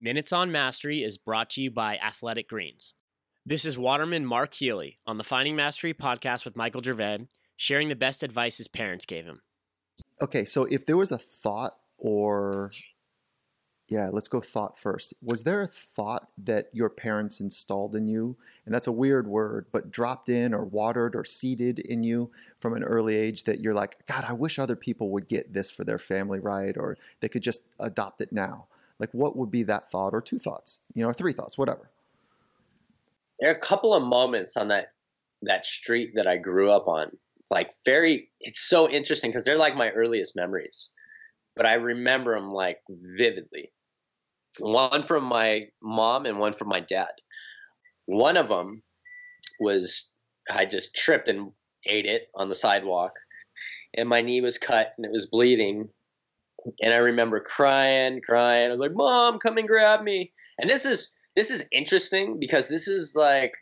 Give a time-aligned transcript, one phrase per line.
[0.00, 2.94] Minutes on Mastery is brought to you by Athletic Greens.
[3.44, 7.96] This is Waterman Mark Healey on the Finding Mastery podcast with Michael Gervais, sharing the
[7.96, 9.40] best advice his parents gave him.
[10.22, 12.70] Okay, so if there was a thought or
[13.88, 15.14] yeah, let's go thought first.
[15.20, 18.36] Was there a thought that your parents installed in you?
[18.66, 22.30] And that's a weird word, but dropped in or watered or seeded in you
[22.60, 25.70] from an early age that you're like, God, I wish other people would get this
[25.72, 26.76] for their family, right?
[26.76, 28.68] Or they could just adopt it now.
[28.98, 31.90] Like, what would be that thought or two thoughts, you know, or three thoughts, whatever?
[33.40, 34.88] There are a couple of moments on that
[35.42, 37.10] that street that I grew up on.
[37.50, 40.90] Like very, it's so interesting because they're like my earliest memories,
[41.56, 43.72] but I remember them like vividly.
[44.58, 47.12] One from my mom and one from my dad.
[48.06, 48.82] One of them
[49.60, 50.10] was
[50.50, 51.52] I just tripped and
[51.86, 53.12] ate it on the sidewalk,
[53.94, 55.88] and my knee was cut and it was bleeding,
[56.80, 58.66] and I remember crying, crying.
[58.66, 62.68] I was like, "Mom, come and grab me." And this is this is interesting because
[62.68, 63.54] this is like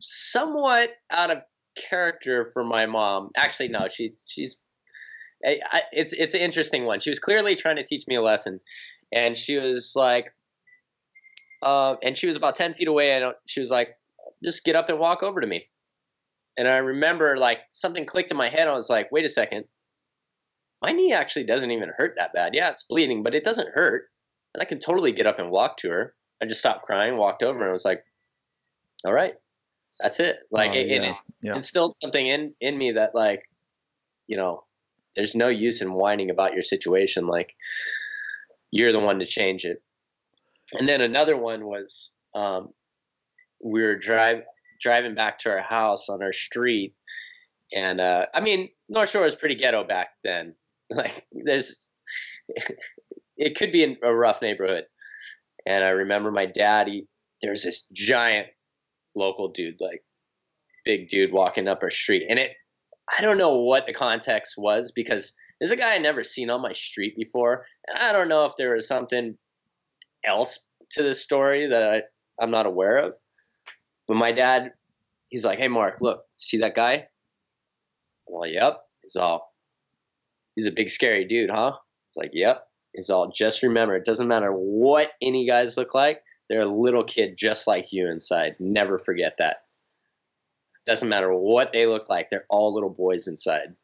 [0.00, 1.38] somewhat out of
[1.90, 3.30] character for my mom.
[3.36, 4.58] Actually, no, she she's
[5.44, 7.00] I, it's it's an interesting one.
[7.00, 8.60] She was clearly trying to teach me a lesson,
[9.12, 10.34] and she was like,
[11.62, 13.96] uh, and she was about ten feet away, and she was like,
[14.42, 15.66] "Just get up and walk over to me."
[16.56, 18.68] And I remember like something clicked in my head.
[18.68, 19.64] I was like, "Wait a second,
[20.82, 22.54] my knee actually doesn't even hurt that bad.
[22.54, 24.08] Yeah, it's bleeding, but it doesn't hurt,
[24.52, 27.42] and I can totally get up and walk to her." I just stopped crying, walked
[27.42, 28.04] over, and I was like,
[29.04, 29.34] "All right,
[30.00, 31.54] that's it." Like, Oh, it, yeah, and it yeah.
[31.56, 33.42] instilled something in in me that like,
[34.26, 34.64] you know,
[35.16, 37.26] there's no use in whining about your situation.
[37.26, 37.54] Like,
[38.70, 39.82] you're the one to change it.
[40.72, 42.70] And then another one was um,
[43.62, 44.42] we were drive
[44.80, 46.94] driving back to our house on our street,
[47.72, 50.54] and uh, I mean, North Shore was pretty ghetto back then.
[50.96, 51.88] Like, there's
[53.36, 54.84] it could be a rough neighborhood.
[55.66, 57.08] And I remember my daddy.
[57.42, 58.48] There's this giant
[59.14, 60.04] local dude, like
[60.84, 62.52] big dude, walking up our street, and it.
[63.18, 66.62] I don't know what the context was because there's a guy I never seen on
[66.62, 69.36] my street before, and I don't know if there was something
[70.24, 70.60] else
[70.92, 72.02] to this story that I,
[72.42, 73.14] I'm not aware of.
[74.08, 74.72] But my dad,
[75.28, 77.08] he's like, "Hey, Mark, look, see that guy?"
[78.26, 78.80] Well, yep.
[79.02, 79.53] He's all,
[80.54, 81.72] he's a big scary dude, huh?
[82.16, 82.66] Like, yep.
[82.92, 86.22] He's all, just remember, it doesn't matter what any guys look like.
[86.48, 88.56] They're a little kid just like you inside.
[88.60, 89.64] Never forget that.
[90.86, 92.30] Doesn't matter what they look like.
[92.30, 93.74] They're all little boys inside.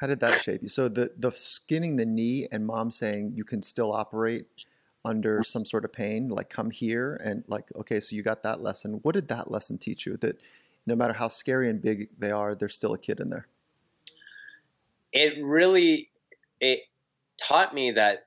[0.00, 0.68] How did that shape you?
[0.68, 4.46] So the the skinning the knee and mom saying you can still operate
[5.04, 8.60] under some sort of pain, like come here and like okay, so you got that
[8.60, 9.00] lesson.
[9.02, 10.16] What did that lesson teach you?
[10.16, 10.40] That
[10.86, 13.46] no matter how scary and big they are, there's still a kid in there.
[15.12, 16.10] it really
[16.60, 16.80] it
[17.40, 18.26] taught me that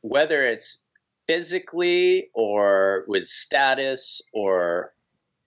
[0.00, 0.80] whether it's
[1.26, 4.92] physically or with status or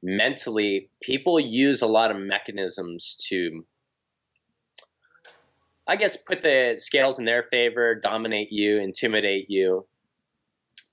[0.02, 3.66] mentally people use a lot of mechanisms to
[5.88, 9.86] i guess put the scales in their favor dominate you intimidate you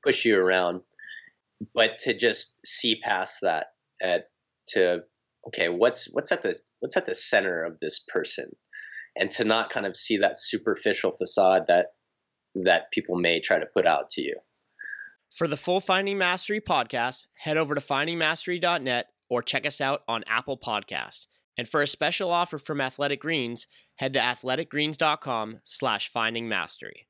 [0.04, 0.82] push you around.
[1.74, 3.72] But to just see past that
[4.02, 4.28] at
[4.68, 5.04] to
[5.46, 8.54] okay what's what's at the what's at the center of this person
[9.16, 11.86] and to not kind of see that superficial facade that
[12.54, 14.36] that people may try to put out to you
[15.34, 20.22] For the full Finding Mastery podcast, head over to findingmastery.net or check us out on
[20.26, 21.26] Apple Podcasts.
[21.56, 23.66] And for a special offer from Athletic Greens,
[23.96, 27.06] head to athleticgreens.com slash finding mastery.